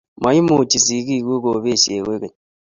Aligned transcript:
Maimuchi 0.23 0.77
sigikuk 0.85 1.41
kobesyech 1.43 2.01
koigeny 2.05 2.35